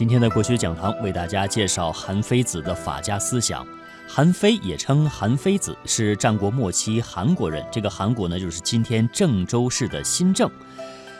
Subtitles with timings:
[0.00, 3.66] 今天的国学讲堂为大家介绍韩非子的法家思想。
[4.08, 7.62] 韩非也称韩非子，是战国末期韩国人。
[7.70, 10.50] 这个韩国呢，就是今天郑州市的新郑。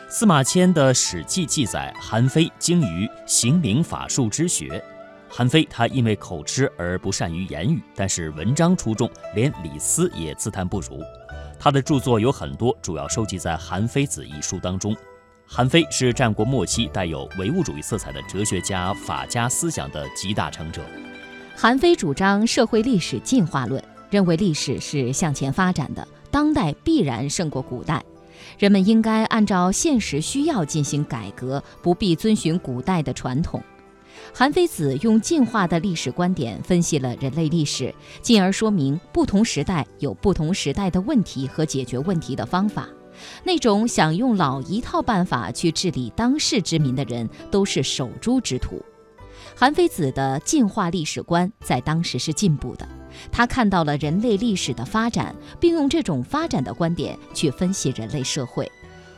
[0.09, 4.83] 司马迁的《史记》记载，韩非精于刑名法术之学。
[5.29, 11.03] 韩非他因为口吃而不善于言语，但是文章出众，连李斯也自叹不如。
[11.59, 14.97] 他的著作有很多，主要收集在《韩非子》一书当中。
[15.53, 20.81] 韩非是战国末期带有唯物主义色彩的哲学家、法家思想的集大成者。
[21.57, 28.01] 韩非主张社会历史进化论，认为历史是向前发展的，当代必然胜过古代，
[28.57, 33.61] 人们应该按照现实需要进行改革，不必遵循古代的传统。
[34.33, 42.87] 韩非子用进化的历史观点分析了人类历史，进而说明不同时代有不同时代的问题和解决问题的方法。
[43.43, 48.81] 那种想用老一套办法去治理当世之民的人，都是守株之徒。
[49.55, 52.87] 韩非子的进化历史观在当时是进步的，
[53.31, 58.71] 他看到了人类历史的发展，并用这种发展的观点去分析人类社会。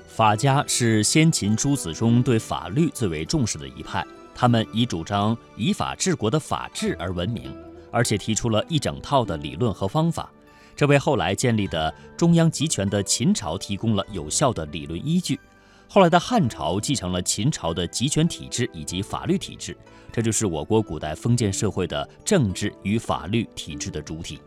[0.08, 7.56] 法家是先秦诸子中对法律最为重视的一派，他们以主张以法治国的法治而闻名，
[7.92, 10.32] 而且提出了一整套的理论和方法，
[10.76, 15.40] 这为后来建立的中央集权的秦朝提供了有效的理论依据。
[15.88, 19.78] 后来的汉朝继承了秦朝的集权体制以及法律体制，
[20.12, 24.40] 这就是我国古代封建社会的政治与法律体制的主体。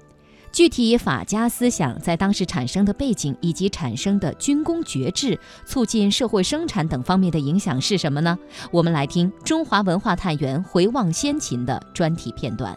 [0.52, 8.36] 具体法家思想在当时产生的背景以及产生的军功爵制、促进社会生产等方面的影响是什么呢？
[8.70, 12.76] 我们来听中华文化探源回望先秦的专题片段。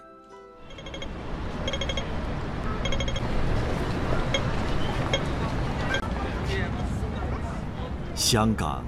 [8.31, 8.83] 香港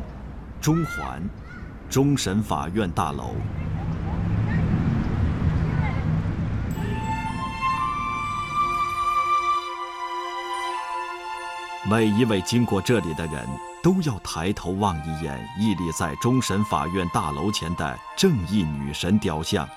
[0.61, 1.19] 中环
[1.89, 3.33] 终审法院大楼，
[11.89, 13.43] 每一位经过这里的人
[13.81, 19.67] 都要抬头望一眼屹立在终审法院大楼前的正义女神雕像。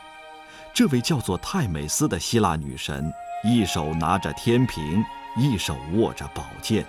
[0.75, 3.11] 这位叫做泰美斯的希腊女神，
[3.43, 5.03] 一手拿着天平，
[5.39, 6.85] 一手握着宝剑。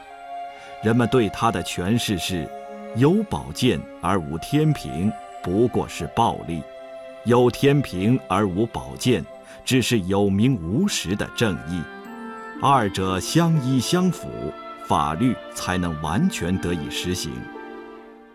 [0.84, 2.46] 人们对她的诠释是。
[2.98, 5.12] 有宝剑而无天平，
[5.44, 6.62] 不过是暴力；
[7.26, 9.22] 有天平而无宝剑，
[9.66, 11.84] 只是有名无实的正义。
[12.62, 14.30] 二者相依相辅，
[14.88, 17.34] 法律才能完全得以实行。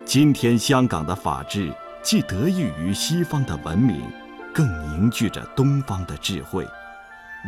[0.05, 1.73] 今天香港的法治，
[2.03, 3.99] 既得益于西方的文明，
[4.53, 6.67] 更凝聚着东方的智慧。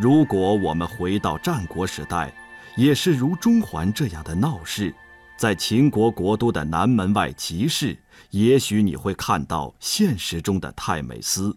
[0.01, 2.33] 如果我们回到战国时代，
[2.75, 4.91] 也是如中环这样的闹市。
[5.43, 7.99] 在秦国国都的南门外集市，
[8.29, 11.53] 也许你会看到现实中的泰美斯，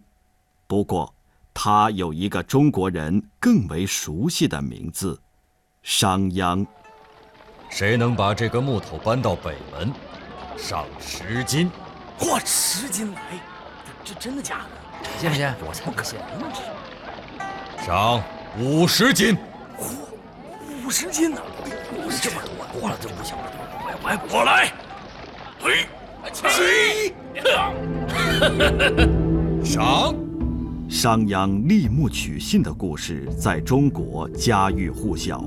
[0.66, 1.14] 不过，
[1.54, 5.20] 他有一个中国人更为熟悉的名字——
[5.84, 6.66] 商鞅。
[7.70, 9.92] 谁能把这个木头搬到北门，
[10.58, 11.70] 上十斤？
[12.18, 13.20] 嚯，十斤来！
[14.04, 14.62] 这这真的假
[15.04, 15.08] 的？
[15.20, 15.46] 信不信？
[15.64, 16.18] 我才不信！
[17.86, 18.20] 赏
[18.58, 19.36] 五十斤！
[19.78, 21.40] 嚯，五十斤呢？
[22.20, 23.52] 这么多，多了就不行了。
[24.06, 24.72] 来，我来。
[25.58, 25.86] 嘿，
[26.32, 27.12] 起！
[29.64, 30.14] 上。
[30.88, 35.44] 商鞅立木取信的故事在中国家喻户晓，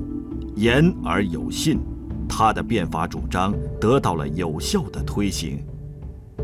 [0.56, 1.80] 言而有信，
[2.28, 5.64] 他的变法主张得到了有效的推行。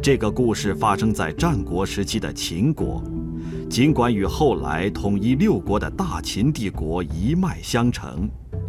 [0.03, 3.05] 这个故事发生在战国时期的秦国，
[3.69, 8.27] 尽管与后来统一六国的大秦帝国一脉相承。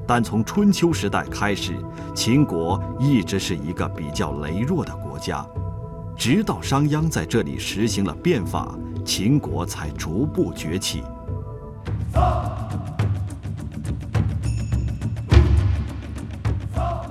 [0.07, 1.75] 但从春秋时代开始，
[2.15, 5.45] 秦国一直是一个比较羸弱的国家，
[6.15, 8.73] 直到商鞅在这里实行了变法，
[9.03, 11.03] 秦国才逐步崛起。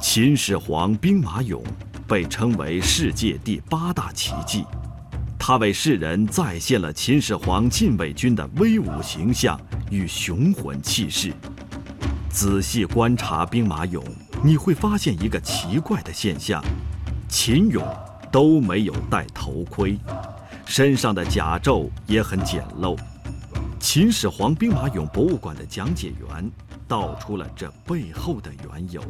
[0.01, 1.61] 秦始皇兵马俑
[2.07, 4.65] 被称为世界第八大奇迹，
[5.39, 9.61] 它为世人再现了秦始皇禁卫军的威武形象
[9.91, 11.31] 与雄浑气势。
[12.37, 14.03] 仔细观察兵马俑，
[14.45, 16.63] 你会发现一个奇怪的现象：
[17.31, 17.83] 秦俑
[18.31, 19.99] 都没有戴头盔，
[20.67, 22.95] 身上的甲胄也很简陋。
[23.81, 26.51] 秦始皇兵马俑博物馆的讲解员
[26.87, 29.03] 道出了这背后的缘由。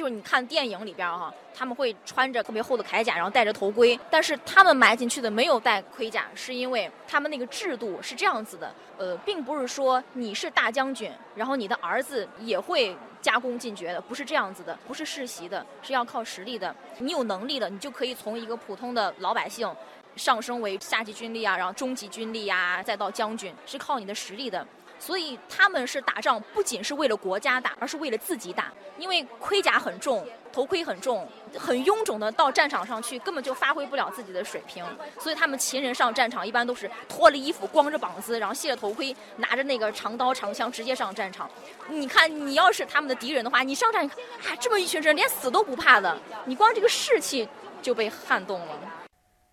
[0.00, 16.74] 就是你看电影里边哈，他们会穿着特别厚的铠甲，然后戴着头盔，但是他们埋进去的没有戴盔甲，是因为他们那个制度是这样子的，呃，并不是说你是大将军，然后你的儿子也会加功进爵的，不是这样子的，不是世袭的，是要靠实力的。
[16.96, 19.70] 你有能力了，你就可以从一个普通的老百姓。
[20.16, 24.66] 上升为下级军力啊，然后中级军力啊，再到将军，是靠你的实力的。
[25.00, 28.70] 所以他们是打仗，不仅是为了国家打，而是为了自己打。
[28.98, 31.26] 因为盔甲很重，头盔很重，
[31.58, 34.84] 很臃肿的到战场上去，根本就发挥不了自己的水平。
[35.18, 41.50] 所以他们秦人上战场一般都是脱了衣服，光着膀子，然后卸了头盔，拿着那个长刀长枪直接上战场。
[41.88, 46.14] 你看，你要是他们的敌人的话，你上战场，啊，这么一群人连死都不怕的，
[46.44, 47.48] 你光这个士气
[47.80, 48.78] 就被撼动了。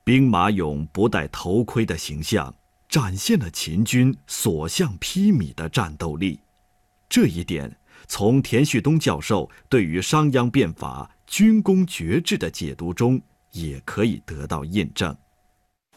[0.03, 2.53] 兵马俑不戴头盔的形象。
[2.89, 6.39] 展现了秦军所向披靡的战斗力，
[7.09, 15.15] 这一点从田旭东教授对于商鞅变法军功爵制的解读中也可以得到印证。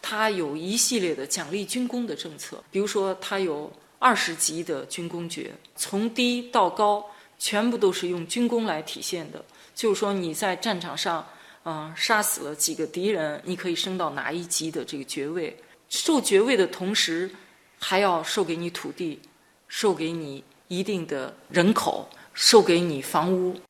[0.03, 7.05] 他有一系列的奖励军功的政策，比如说他有二十级的军功爵，从低到高
[7.39, 9.45] 全部都是用军功来体现的。
[9.75, 11.25] 就是说你在战场上，
[11.65, 15.57] 嗯，杀死了几个敌人，你可以升到哪一级的这个爵位。
[15.91, 17.29] 授爵位的同时，
[17.77, 19.21] 还要授给你土地，
[19.67, 23.61] 授给你一定的人口，授给你房屋。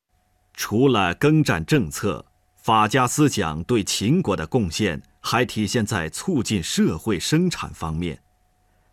[0.53, 2.27] 除了耕战政策，
[2.57, 8.21] 法家思想对秦国的贡献还体现在促进社会生产方面。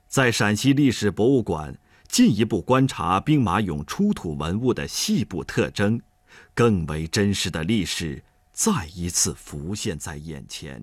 [0.07, 1.77] 在陕西历史博物馆
[2.07, 6.01] 进一步观察兵马俑出土文物的细部特征，
[6.53, 10.81] 更为真实的历史再一次浮现在眼前。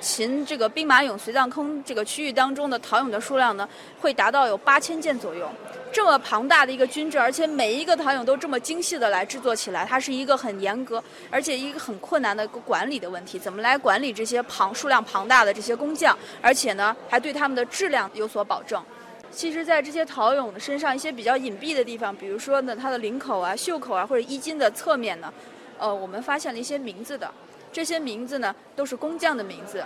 [0.00, 3.68] 秦这个兵马俑随葬坑这个区域当中的陶俑的数量呢，
[4.00, 5.48] 会达到有八千件左右。
[5.92, 13.38] 这么庞大的一个军制，而且每一个陶俑都这么精细的来制作起来，它是一个很严格，而且一个很困难的一个管理的问题。
[13.38, 18.82] 怎么来管理这些庞数量庞大的这些工匠，而且呢，还对他们的质量有所保证？
[19.32, 25.32] 其实，在这些陶俑的身上一些比较隐蔽的地方，比如说呢，它的领口啊、袖口啊，或者衣襟的侧面呢，
[25.78, 27.30] 呃，我们发现了一些名字的。
[27.72, 29.84] 这些名字呢，都是工匠的名字。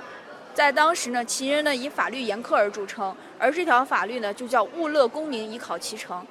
[0.54, 6.24] 在当时呢，秦人呢以法律严苛而著称，而这条法律呢就叫“物乐功名，以考其成”。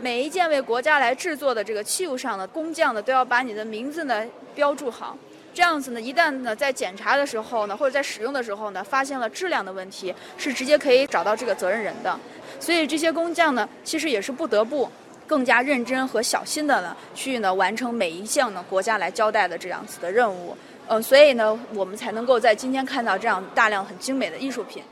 [0.00, 4.24] 每一件为国家来制作的这个器物上的工匠呢，都要把你的名字呢
[4.54, 5.16] 标注好。
[5.54, 12.18] 这样子呢，一旦呢在检查的时候呢，或者在使用的时候呢，发现了质量的问题，是直接可以找到这个责任人的。
[12.60, 14.88] 所以这些工匠呢，其实也是不得不
[15.26, 20.56] 更加认真和小心的呢，去呢完成每一项呢国家来交代的这样子的任务。
[20.90, 24.82] 嗯，所以呢，我们才能够在今天看到这样大量很精美的艺术品。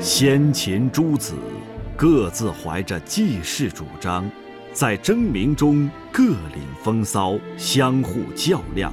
[0.00, 1.34] 先秦诸子
[1.96, 4.28] 各自怀着济世主张，
[4.72, 8.92] 在争鸣中各领风骚，相互较量，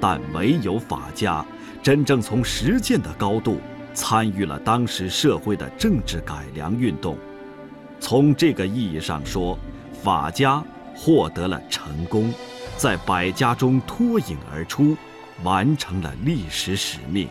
[0.00, 1.44] 但唯有法家。
[1.82, 3.58] 真正从实践的高度
[3.94, 7.16] 参与了当时社会的政治改良运动，
[7.98, 9.58] 从这个意义上说，
[10.02, 10.62] 法家
[10.94, 12.32] 获得了成功，
[12.76, 14.96] 在百家中脱颖而出，
[15.42, 17.28] 完成了历史使命。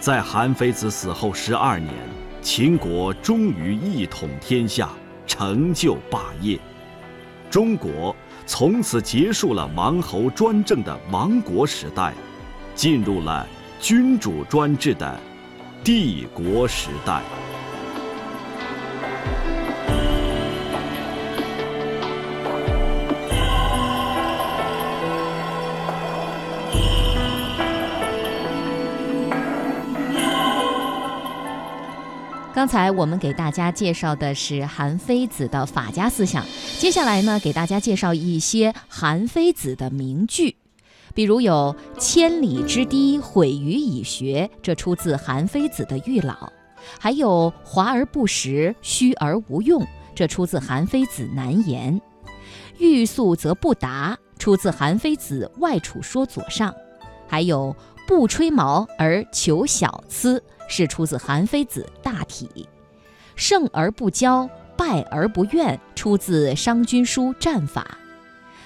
[0.00, 2.15] 在韩非子死后十二年。
[2.46, 4.88] 秦国终于一统天下，
[5.26, 6.56] 成就霸业。
[7.50, 8.14] 中国
[8.46, 12.14] 从此结束了王侯专政的亡国时代，
[12.72, 13.44] 进入了
[13.80, 15.18] 君主专制的
[15.82, 17.20] 帝国时代。
[32.56, 36.42] 刚才我们给大家介绍的是韩非子的法家思想，
[36.78, 40.56] 接下来呢，给大家介绍一些韩非子的名句，
[41.14, 46.32] 比如有“千里之堤，毁于蚁穴”，这出自韩非子的《玉老》；
[46.98, 49.86] 还有“华而不实，虚而无用”，
[50.16, 52.00] 这出自韩非子《难言》
[52.78, 56.72] ；“欲速则不达”，出自韩非子《外储说左上》；
[57.28, 57.76] 还有
[58.08, 60.42] “不吹毛而求小疵”。
[60.68, 62.48] 是出自韩非子《大体》，
[63.34, 67.86] 胜而不骄，败而不怨，出自《商君书·战法》。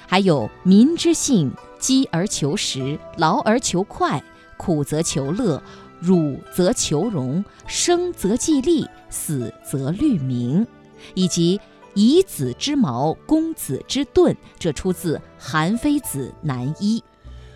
[0.06, 4.22] 还有“民之性，饥而求食，劳而求快，
[4.56, 5.62] 苦则求乐，
[6.00, 10.66] 辱则求荣，生则计利，死则虑名”，
[11.14, 11.60] 以及
[11.94, 17.02] “以子之矛攻子之盾”，这出自韩非子《南医》。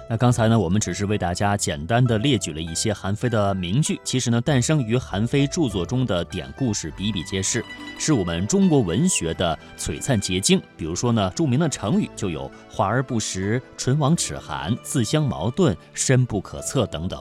[0.07, 7.65] 那刚才呢，我们只是为大家简单的列举了一些韩非的名句，其实呢，诞生于韩非著作中的典故是比比皆是，
[7.99, 10.61] 是我们中国文学的璀璨结晶。
[10.77, 17.21] 比如说呢，著名的成语就有“华而不实”“唇亡齿寒”“自相矛盾”“深不可测”等等。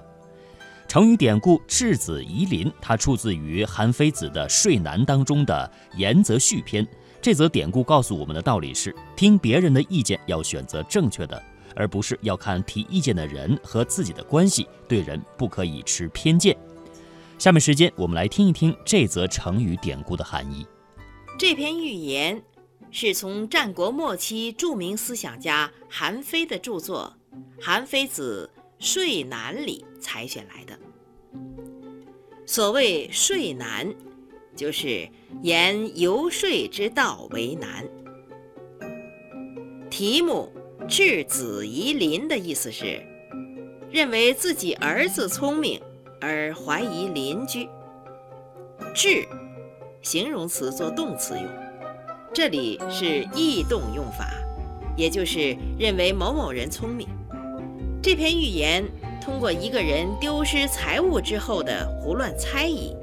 [0.86, 6.86] 成语典故“质子夷陵”，它出自于韩非子的《说难》当中的《言则序》篇。
[7.22, 11.42] 这则典故告诉我们的道理是：听别人的意见要选择正确的。
[11.76, 16.56] 而不是要看提意见的人和自己的关系，对人不可以持偏见。
[17.40, 20.66] 下面时间，我们来听一听这则成语典故的含义。
[21.38, 22.42] 这篇寓言
[22.92, 27.12] 是从战国末期著名思想家韩非的著作
[27.64, 28.50] 《韩非子·
[28.86, 30.78] 说难》里采选来的。
[32.46, 33.94] 所谓“说难”，
[34.56, 35.10] 就是
[35.42, 37.86] 言游说之道为难。
[39.90, 40.52] 题目。
[40.88, 43.02] 质子夷邻的意思是，
[43.90, 45.82] 认为自己儿子聪明
[46.20, 47.68] 而怀疑邻居。
[48.94, 49.26] 质，
[50.02, 51.48] 形容词做动词用，
[52.34, 54.30] 这里是异动用法，
[54.98, 57.08] 也就是认为某某人聪明。
[58.02, 58.84] 这篇寓言
[59.22, 62.96] 通过一个人丢失财物之后的胡乱猜疑，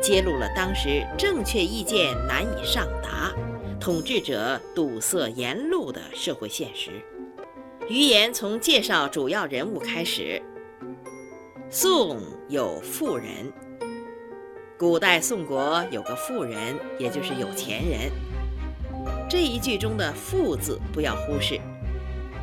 [0.00, 3.34] 揭露了当时正确意见难以上达。
[3.80, 6.90] 统治者堵塞言路的社会现实。
[7.88, 10.42] 余言从介绍主要人物开始。
[11.70, 13.52] 宋有富人，
[14.78, 18.10] 古代宋国有个富人，也就是有钱人。
[19.28, 21.60] 这一句中的“富”字不要忽视，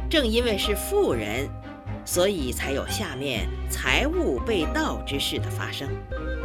[0.09, 1.49] 正因为是富人，
[2.05, 5.89] 所以才有下面财物被盗之事的发生。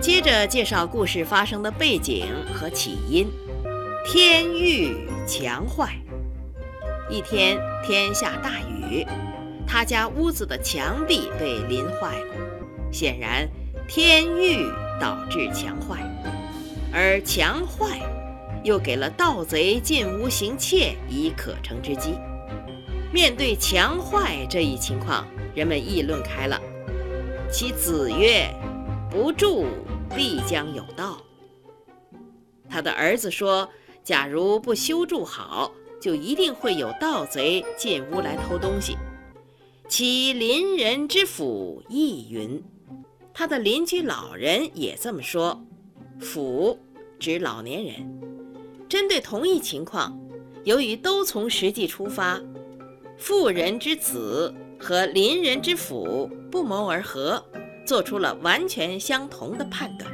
[0.01, 3.29] 接着介绍故事发生的背景和起因。
[4.05, 5.95] 天欲墙坏。
[7.11, 9.07] 一天天下大雨，
[9.67, 12.35] 他家屋子的墙壁被淋坏了。
[12.91, 13.49] 显然，
[13.87, 14.65] 天欲
[15.01, 15.99] 导致墙坏，
[16.93, 18.01] 而墙坏
[18.65, 22.15] 又给了盗贼进屋行窃以可乘之机。
[23.13, 26.61] 面对墙坏这一情况，人们议论开了。
[27.51, 28.49] 其子曰
[29.11, 29.67] ：“不住，
[30.17, 31.19] 必将有盗。”
[32.69, 33.69] 他的儿子说。
[34.11, 38.97] 假如不修筑好，就一定会有盗贼进屋来偷东西。
[39.89, 42.61] 其邻人之府亦云，
[43.33, 45.63] 他的邻居老人也这么说。
[46.19, 46.77] 府
[47.21, 48.21] 指老年人。
[48.89, 50.19] 针对同一情况，
[50.65, 52.43] 由于都从实际出发，
[53.17, 57.41] 妇人之子和邻人之府不谋而合，
[57.87, 60.11] 做出了完全相同的判断。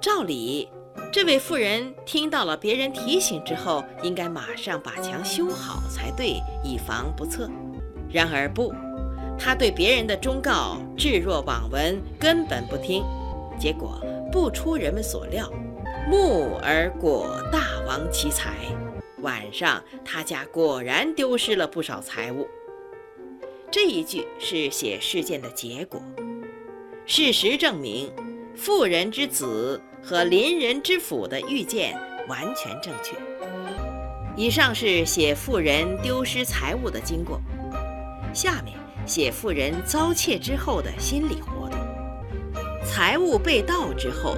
[0.00, 0.68] 照理。
[1.12, 7.50] 这位妇人听到了别人提醒之后，应该马上把墙修好才对，以防不测。
[8.08, 8.72] 然而不，
[9.36, 13.02] 他对别人的忠告置若罔闻，根本不听。
[13.58, 14.00] 结果
[14.30, 15.50] 不出人们所料，
[16.08, 18.54] 木而果大亡其财。
[19.18, 22.46] 晚上他家果然丢失了不少财物。
[23.68, 26.00] 这一句是写事件的结果。
[27.04, 28.12] 事实证明，
[28.54, 29.80] 妇人之子。
[30.02, 31.96] 和邻人之府的预见
[32.28, 33.16] 完全正确。
[34.36, 37.40] 以上是写妇人丢失财物的经过，
[38.32, 41.78] 下面写妇人遭窃之后的心理活动。
[42.84, 44.36] 财物被盗之后，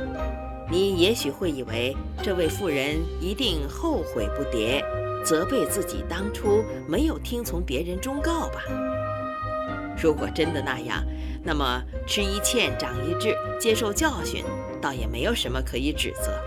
[0.71, 4.83] 你也许会以为这位妇人一定后悔不迭，
[5.25, 8.63] 责备自己当初没有听从别人忠告吧。
[10.03, 11.05] 如果真的那样，
[11.45, 14.43] 那么吃一堑长一智，接受教训。
[14.83, 16.39] 倒也没有什么可以指责。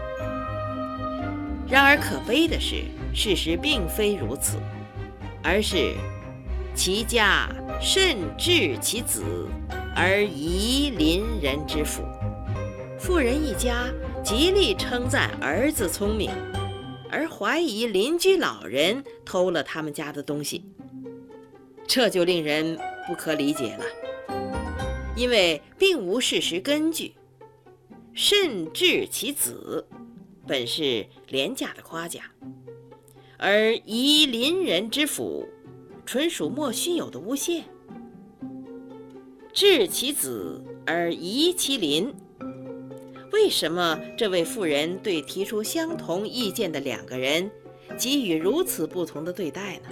[1.68, 4.60] 然而可悲的是，事实并非如此，
[5.42, 5.94] 而是
[6.75, 7.50] 其家
[7.82, 9.24] 甚至其子
[9.96, 12.04] 而疑邻人之父。
[13.00, 13.86] 妇人一家
[14.24, 16.30] 极力称赞儿子聪明，
[17.10, 20.65] 而怀疑邻居老人偷了他们家的东西，
[21.88, 22.77] 这就令人
[23.08, 23.86] 不可理解了，
[25.15, 27.13] 因为并无事实根据。
[28.15, 29.86] 甚至其子，
[30.48, 32.24] 本是廉价的夸奖；
[33.38, 35.45] 而夷邻人之府，
[36.05, 37.65] 纯属莫须有的诬陷。
[39.51, 42.13] 治其子而夷其邻，
[43.34, 47.51] 为什么这位妇人对提出相同意见的两个人
[47.98, 49.89] 给予如此不同的对待呢？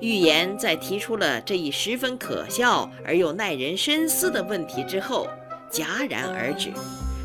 [0.00, 5.28] 预言在提出了这一十分可笑而又耐人深思的问题之后。
[5.70, 6.72] 戛然而止，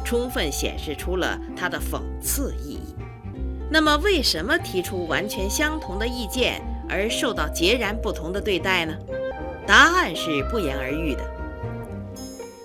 [0.06, 2.96] 充分显示出了他的讽刺意义。
[3.70, 8.94] 那么，为什么提出完全相同的意见而受到截然不同的对待呢？
[9.66, 11.24] 答案是不言而喻的，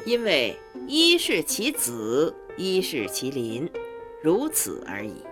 [0.05, 0.55] 因为
[0.87, 3.71] 一是其子，一是其邻，
[4.23, 5.23] 如此而已。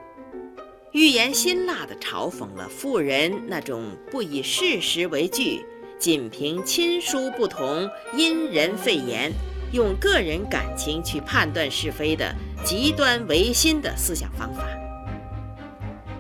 [0.93, 5.67] 寓言辛辣地嘲讽了富人那种不以事实为据，
[5.99, 9.31] 仅凭亲疏不同、因人废言，
[9.77, 14.67] 用个人感情去判断是非的极端唯心的思想方法。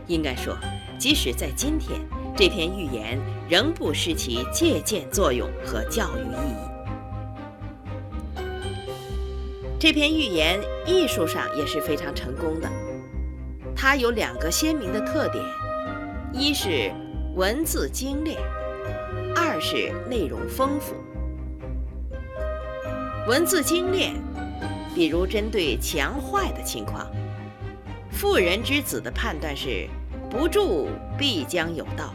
[0.06, 0.54] 应该说，
[0.98, 1.98] 即使在今天，
[2.36, 8.42] 这篇寓言仍不失其借鉴作用和教育意义。
[9.80, 12.68] 这篇寓言艺术上也是非常成功的。
[13.75, 15.42] 它有两个鲜明的特点：
[16.30, 16.92] 一是
[17.34, 18.38] 文字精炼，
[19.34, 20.94] 二是内容丰富。
[23.26, 24.14] 文字精炼，
[24.95, 27.11] 比如针对强坏的情况，
[28.11, 29.88] 妇人之子的判断是
[30.30, 32.14] “不助必将有道”，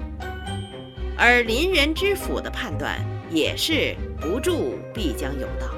[1.17, 2.97] 而邻人之府的判断
[3.29, 5.75] 也是“不助必将有道”。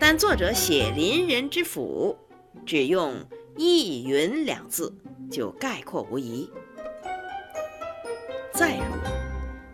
[0.00, 2.16] 但作者写邻人之府，
[2.66, 3.14] 只用。
[3.56, 4.92] 意云两字
[5.30, 6.50] 就概括无疑。
[8.52, 8.82] 再如，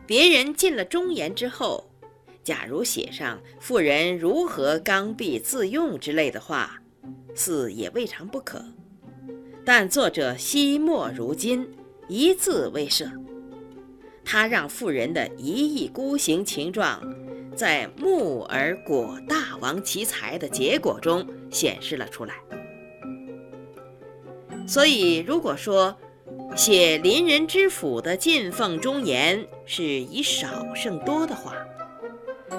[0.06, 1.89] 别人进了忠言之后，
[2.50, 6.82] 假如写上妇人如何刚愎自用之类的话，
[7.32, 8.60] 似也未尝不可。
[9.64, 11.64] 但作者惜墨如金，
[12.08, 13.08] 一字未设。
[14.24, 17.00] 他让妇人的一意孤行情状，
[17.54, 22.34] 在木而果大王其才的结果中显示了出来。
[24.66, 25.96] 所以，如果说
[26.56, 31.54] 写邻人之府的进奉忠言是以少胜多的话，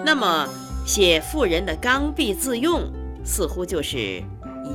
[0.04, 0.48] 那么
[0.86, 2.82] 写妇人的刚愎自用
[3.24, 4.22] 似乎就是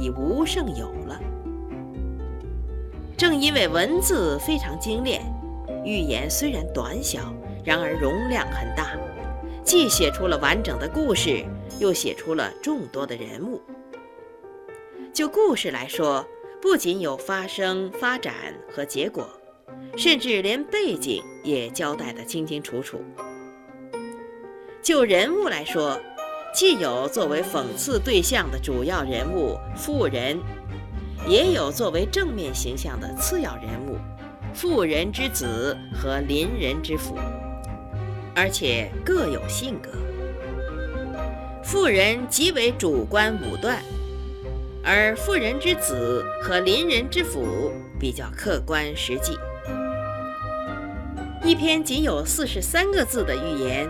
[0.00, 1.20] 以无胜有了。
[3.16, 5.22] 正因为文字非常精炼，
[5.84, 8.96] 寓言虽然短小，然而容量很大，
[9.64, 11.44] 既写出了完整的故事，
[11.78, 13.60] 又写出了众多的人物。
[15.12, 16.24] 就故事来说，
[16.60, 18.34] 不仅有发生、发展
[18.70, 19.26] 和结果，
[19.96, 23.00] 甚至连背景也交代得清清楚楚。
[24.86, 26.00] 就人物来说，
[26.54, 30.38] 既有作为讽刺对象的主要人物富人，
[31.26, 33.98] 也有作为正面形象的次要人物
[34.54, 37.18] 富人之子和邻人之父，
[38.32, 39.90] 而且各有性格。
[41.64, 43.82] 富人极为主观武断。
[44.84, 49.36] 而妇人之子和邻人之妇比较客观实际。
[51.42, 53.88] 一篇仅有四十三个字的寓言，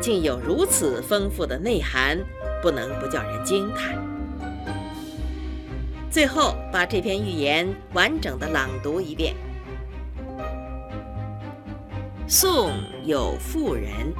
[0.00, 2.18] 竟有如此丰富的内涵，
[2.62, 3.98] 不能不叫人惊叹。
[6.10, 9.34] 最后，把这篇寓言完整的朗读一遍。
[12.26, 12.72] 宋
[13.04, 14.12] 有妇人，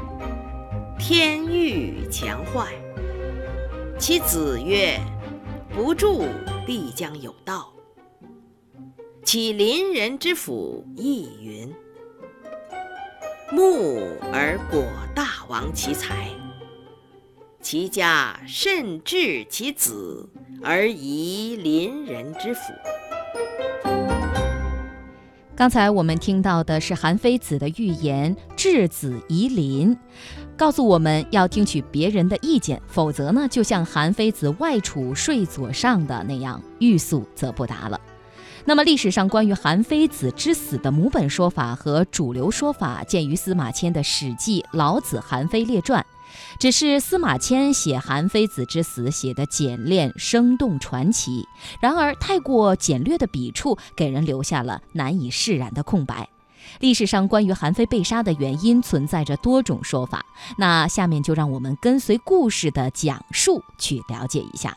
[0.98, 2.72] 天欲强坏，
[3.98, 5.00] 其子曰。
[5.72, 6.24] 不助
[6.66, 7.72] 必将有道。
[9.24, 11.72] 其邻人之府亦云：
[13.52, 16.28] 木而果大王其才，
[17.60, 20.28] 其家甚至其子
[20.62, 22.60] 而宜邻人之府。
[25.56, 29.94] 刚才我们听到的是韩非子的寓言《质子夷邻》。
[30.56, 38.00] 告诉我们要听取别人的意见，否则呢，就像韩非子外储睡左上的那样，欲速则不达了。
[38.66, 46.00] 那么，历史上关于韩非子之死的母本说法和主流说法，见于司马迁的《史记·老子韩非列传》。
[46.60, 51.48] 只是司马迁写韩非子之死写得简练、生动、传奇，
[51.80, 56.28] 然而太过简略的笔触，给人留下了难以释然的空白。
[56.78, 60.24] 历史上关于韩非被杀的原因存在着多种说法，
[60.58, 64.76] 那下面就让我们跟随故事的讲述去了解一下。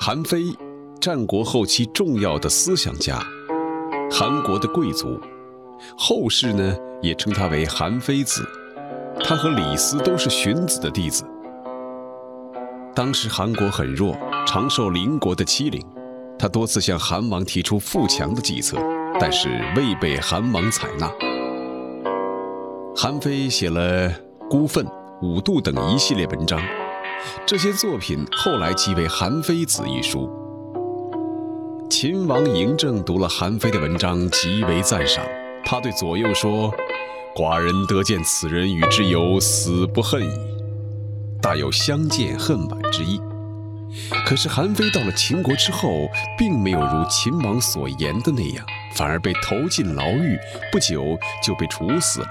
[0.00, 0.44] 韩非，
[1.00, 3.20] 战国后期重要的思想家，
[4.10, 5.20] 韩国的贵族，
[5.96, 8.46] 后世呢也称他为韩非子。
[9.24, 11.24] 他和李斯都是荀子的弟子。
[12.94, 14.16] 当时韩国很弱。
[14.46, 15.84] 常受邻国的欺凌，
[16.38, 18.78] 他多次向韩王提出富强的计策，
[19.20, 21.06] 但是未被韩王采纳。
[22.96, 24.08] 韩非写了
[24.48, 24.82] 《孤愤》
[25.20, 26.58] 《五度》等一系列文章，
[27.46, 30.30] 这些作品后来即为《韩非子》一书。
[31.90, 35.24] 秦王嬴政读了韩非的文章，极为赞赏。
[35.64, 36.72] 他对左右说
[37.34, 40.30] ：“寡人得见此人与之有死不恨矣，
[41.40, 43.20] 大有相见恨晚之意。”
[44.26, 50.38] 可是韩非到了秦国之后，并没有如秦王所言的那样，反而被投进牢狱，
[50.70, 52.26] 不久就被处死了。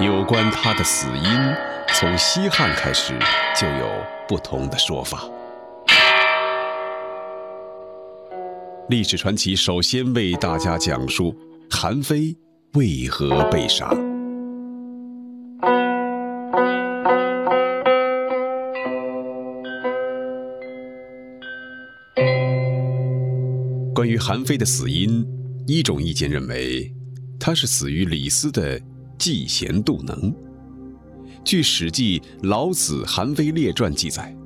[0.00, 1.54] 有关他的死因，
[1.88, 3.18] 从西汉开始
[3.60, 3.90] 就有
[4.28, 5.28] 不同的说法。
[8.88, 11.36] 历史传奇首先为大家讲述
[11.68, 12.32] 韩非
[12.74, 13.88] 为何被杀。
[23.92, 25.26] 关于韩非的死因，
[25.66, 26.94] 一种意见认为，
[27.40, 28.80] 他是死于李斯的
[29.18, 30.34] 嫉贤妒能。
[31.44, 34.36] 据《史记·老子·韩非列传》记载，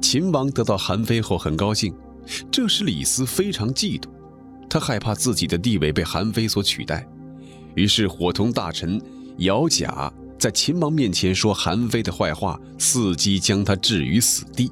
[0.00, 1.94] 秦王得到韩非后很高兴，
[2.50, 4.08] 这使李斯非常嫉妒，
[4.68, 7.06] 他害怕自己的地位被韩非所取代，
[7.74, 9.00] 于是伙同大臣
[9.38, 14.70] 姚贾在秦王面前说韩非的坏话，伺机将他置于死地。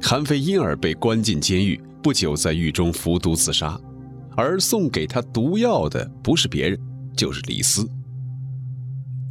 [0.00, 1.80] 韩非因而被关进监狱。
[2.02, 3.80] 不久，在狱中服毒自杀，
[4.36, 6.78] 而送给他毒药的不是别人，
[7.16, 7.82] 就是李斯。《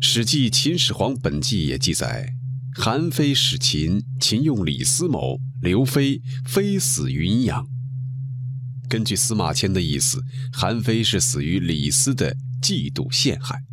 [0.02, 2.34] 史记·秦始皇本纪》也记载，
[2.76, 7.66] 韩非使秦，秦用李斯谋，刘非，非死于阴阳。
[8.90, 13.64] 根据司马迁的意思，韩非是死于李斯的嫉妒陷害。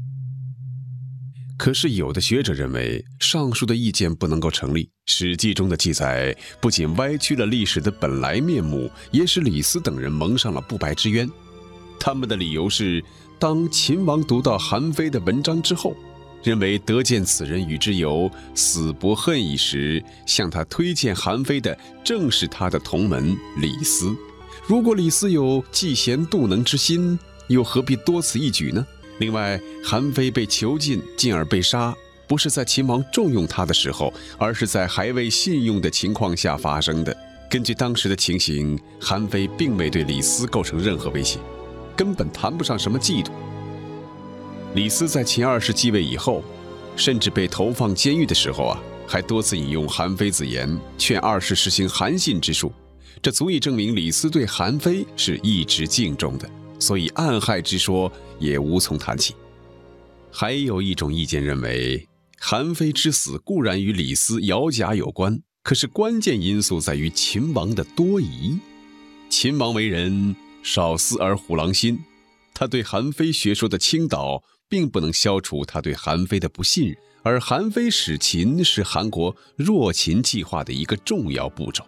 [1.59, 4.85] 可是，有的学者认为上述的意见不能够成立。
[5.05, 11.29] 《史记》中的记载不仅歪曲了历史的本来面目，也使李斯等人蒙上了不白之冤。
[11.99, 13.05] 他们的理由是：
[13.40, 15.96] 当秦王读到韩非的文章之后，
[16.42, 21.74] 认为得见此人与之有死不恨意时，向他推荐韩非的
[22.05, 24.14] 正是他的同门李斯。
[24.66, 28.87] 如果李斯有嫉贤妒能之心，又何必多此一举呢？
[29.20, 31.94] 另外，韩非被囚禁，进而被杀，
[32.29, 37.16] 不是在秦王重用他的时候，而是在还未信用的情况下发生的。
[37.48, 41.38] 根据当时的情形，韩非并未对李斯构成任何威胁，
[42.00, 43.28] 根本谈不上什么嫉妒。
[44.74, 46.42] 李斯在秦二世继位以后，
[46.96, 52.72] 甚至被投放监狱的时候啊，还多次引用韩非子言，劝二世实行韩信之术，
[53.20, 56.48] 这足以证明李斯对韩非是一直敬重的。
[56.78, 59.34] 所以暗害之说也无从谈起。
[60.30, 62.08] 还有一种意见认为，
[62.38, 68.58] 韩非之死固然与李斯、姚贾有关，可是关键因素在于秦王的多疑。
[69.28, 71.99] 秦王为人少思而虎狼心，
[72.55, 76.96] 他对韩非学说的倾倒，并不能消除他对韩非的不信任。
[77.23, 81.85] 而韩非使秦是韩国弱秦计划的一个重要步骤，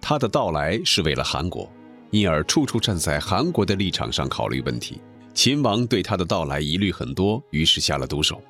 [0.00, 1.70] 他的到来是为了韩国。
[2.10, 5.00] 因而处处站在韩国的立场上考虑问题。
[5.34, 8.40] 秦王对他的到来疑虑很多，于是下了毒手。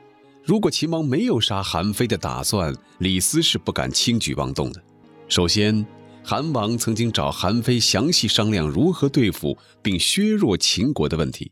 [0.44, 4.82] 如果秦王没有杀韩非的打算，李斯是不敢轻举妄动的。
[5.28, 5.84] 首先，
[6.30, 11.50] 韩王曾经找韩非详细商量如何对付并削弱秦国的问题。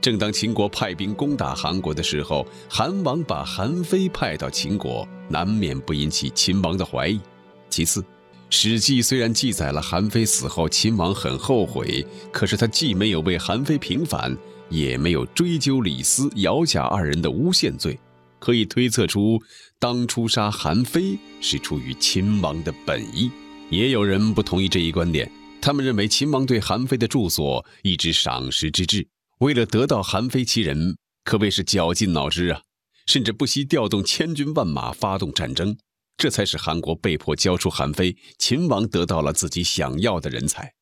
[0.00, 7.20] 正当秦国派兵攻打韩国的时候，韩王把韩非派到秦国，难免不引起秦王的怀疑。
[7.68, 8.00] 其次，
[8.48, 14.34] 《史记》虽然记载了韩非死后秦王很后悔，可是他既没有为韩非平反，
[14.70, 18.00] 也没有追究李斯、姚贾二人的诬陷罪，
[18.38, 19.38] 可以推测出
[19.78, 23.30] 当初杀韩非是出于秦王的本意。
[23.70, 29.06] 也有人不同意这一观点，他们认为秦王对韩非的住所一直赏识之至，
[29.40, 32.62] 为了得到韩非其人，可谓是绞尽脑汁啊，
[33.06, 35.76] 甚至不惜调动千军万马发动战争。
[36.16, 40.72] 这才使韩国被迫交出韩非，秦王得到了自己想要的人才，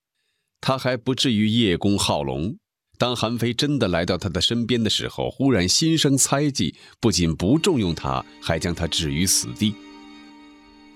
[0.60, 2.56] 他还不至于叶公好龙。
[2.96, 9.74] 当韩非真的来到他的身边的时候，忽然心生猜忌，不仅不重用他，还将他置于死地。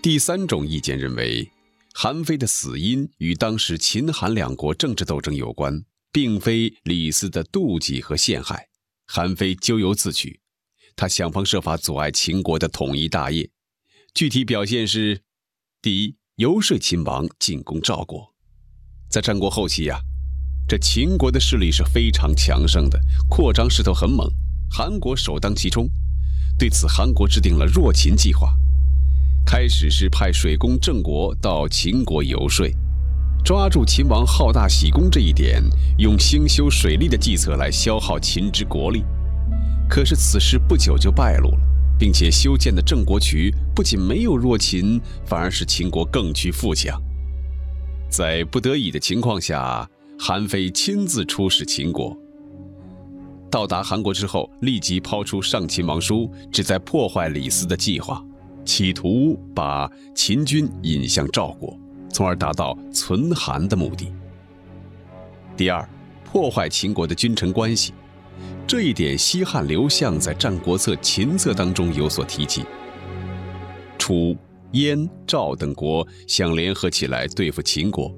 [0.01, 1.47] 第三种意见认为，
[1.93, 8.69] 韩非的死因与当时秦韩两国政治斗争有关，并非李斯的妒忌和陷害。
[9.07, 10.41] 韩非咎由自取，
[10.95, 13.51] 他想方设法阻碍秦国的统一大业。
[14.15, 15.23] 具体表现是：
[15.83, 18.35] 第一，游说秦王进攻赵国。
[19.09, 20.01] 在战国后期呀，
[20.69, 24.31] 这秦国的势力是非常强盛的，扩张势头很猛，
[24.71, 25.91] 韩国首当其冲。
[26.57, 28.57] 对此，韩国制定了弱秦计划。
[29.53, 32.65] 开始是派水工郑国到秦国游说，
[33.45, 35.61] 抓住秦王好大喜功这一点，
[35.99, 39.03] 用兴修水利的计策来消耗秦之国力。
[39.89, 41.59] 可是此事不久就败露了。
[41.99, 47.03] 并且修建的郑国渠不仅没有弱秦，反而使秦国更趋富强。
[48.09, 49.85] 在不得已的情况下，
[50.17, 52.17] 韩非亲自出使秦国。
[53.51, 58.25] 到达韩国之后，立即抛出上秦王书，旨在破坏李斯的计划。
[58.65, 61.79] 企图把秦军引向赵国，
[62.11, 64.13] 从而达到存韩的目的。
[65.57, 65.89] 第二，
[66.25, 67.93] 破坏秦国的君臣关系，
[68.67, 72.65] 这一点西汉刘向在《战国策·秦策》当中有所提及。
[73.99, 74.37] 楚、
[74.73, 78.15] 燕、赵等国想联合起来对付秦国，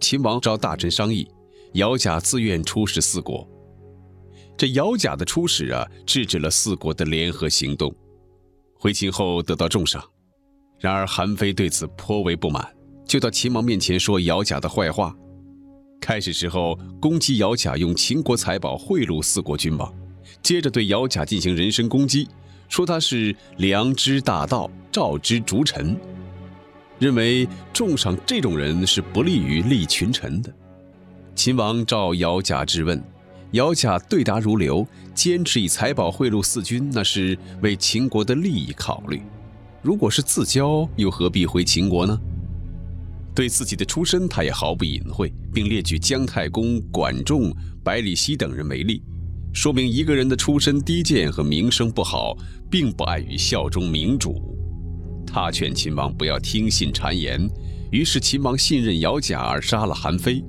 [0.00, 1.26] 秦王召大臣商议，
[1.72, 3.48] 姚贾自愿出使四国。
[4.56, 7.94] 这姚贾的出使啊，制止了四国的联合行动。
[8.78, 10.02] 回秦后得到重赏，
[10.78, 12.64] 然而韩非对此颇为不满，
[13.04, 15.14] 就到秦王面前说姚贾的坏话。
[16.00, 19.92] 开始时候攻击姚贾用秦国财宝贿赂四国君王，
[20.42, 22.28] 接着对姚贾进行人身攻击，
[22.68, 25.98] 说他是良知大盗、赵之逐臣，
[27.00, 30.54] 认为重赏这种人是不利于立群臣的。
[31.34, 33.02] 秦王召姚贾质问。
[33.52, 39.22] 姚贾对答如流，坚持以财宝贿赂四军，那是为秦国的利益考虑。
[39.80, 42.18] 如果是自交，又何必回秦国呢？
[43.34, 47.50] 对自己的出身，他也毫不隐晦，并列举姜太公、管仲、
[47.82, 49.00] 百里奚等人为例，
[49.54, 52.36] 说明一个人的出身低贱和名声不好，
[52.70, 54.54] 并不碍于效忠明主。
[55.26, 57.48] 他劝秦王不要听信谗言，
[57.90, 60.44] 于是秦王信任姚贾而杀了韩非。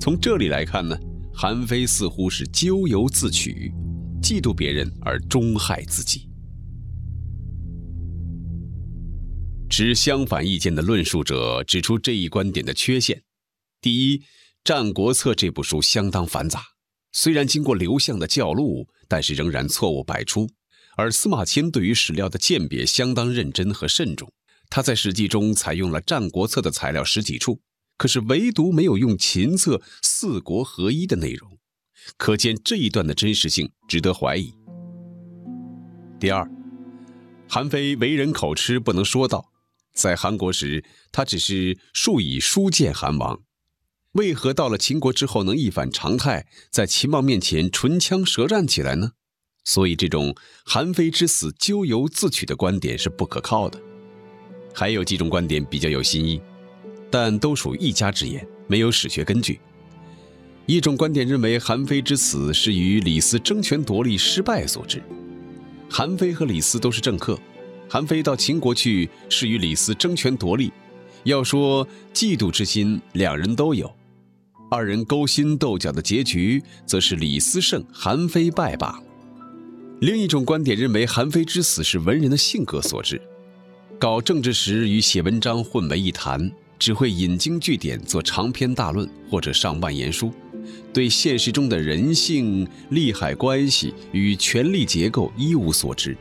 [0.00, 0.96] 从这里来看呢？
[1.36, 3.72] 韩非似乎是咎由自取，
[4.22, 6.28] 嫉妒别人而终害自己。
[9.68, 13.20] 持相反意见的论述者指出这一观点的缺陷：
[13.80, 14.18] 第一，
[14.62, 16.62] 《战国策》这部书相当繁杂，
[17.10, 20.46] 虽然经过刘向的校录，但是仍然错误百出；
[20.96, 24.32] 而司马迁对于史料的鉴别相当认真和慎重，
[24.70, 27.60] 他在《史记》中采用了《战国策》的材料十几处。
[27.96, 31.58] 可是唯独没有用秦策四国合一的内容，
[32.16, 34.52] 可见这一段的真实性值得怀疑。
[36.18, 36.50] 第二，
[37.48, 39.52] 韩非为人口吃，不能说道，
[39.94, 43.42] 在韩国时他只是数以书见韩王，
[44.12, 49.12] 为何到了秦国之后能一反常态，在秦王面前唇枪舌战起来呢？
[49.64, 50.34] 所以这种
[50.66, 53.80] 韩非之死咎由自取的观点是不可靠的。
[54.74, 56.40] 还有几种观点比较有新意。
[57.14, 59.60] 但都属一家之言，没有史学根据。
[60.66, 65.00] 一种观点认为，韩非之死是与李斯争权夺利失败所致。
[65.88, 67.38] 韩非和李斯都是政客，
[67.88, 70.72] 韩非到秦国去是与李斯争权夺利。
[71.22, 73.88] 要说嫉妒之心，两人都有。
[74.68, 79.02] 二人勾心斗角的结局，则是李斯胜，韩非败罢了。
[80.00, 83.22] 另一种观点认为，韩非之死是文人的性格所致，
[84.00, 86.50] 搞政治时与写文章混为一谈。
[86.78, 90.32] 只会引经据典做长篇大论或者上万言书，
[90.92, 96.16] 对现实中的人性、利害关系与权力结构一无所知。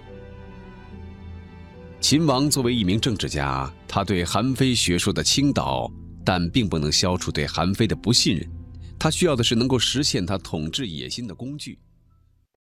[1.99, 5.89] 秦王作为一名政治家，他对韩非学说的倾倒，
[6.25, 8.49] 但并不能消除对韩非的不信任。
[8.99, 11.77] 他需要的是能够实现他统治野心的工具。